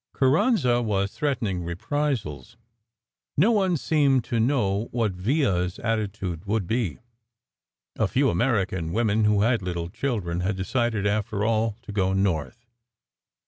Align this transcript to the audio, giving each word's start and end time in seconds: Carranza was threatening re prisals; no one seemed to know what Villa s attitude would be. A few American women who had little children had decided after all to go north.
Carranza 0.13 0.81
was 0.81 1.11
threatening 1.11 1.63
re 1.63 1.75
prisals; 1.75 2.55
no 3.37 3.51
one 3.51 3.77
seemed 3.77 4.23
to 4.23 4.39
know 4.39 4.87
what 4.89 5.11
Villa 5.11 5.63
s 5.65 5.77
attitude 5.77 6.45
would 6.45 6.65
be. 6.65 6.97
A 7.97 8.07
few 8.07 8.31
American 8.31 8.93
women 8.93 9.25
who 9.25 9.43
had 9.43 9.61
little 9.61 9.89
children 9.89 10.39
had 10.39 10.55
decided 10.57 11.05
after 11.05 11.45
all 11.45 11.77
to 11.83 11.91
go 11.91 12.13
north. 12.13 12.65